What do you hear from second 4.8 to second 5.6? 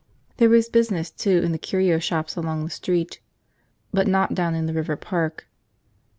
park.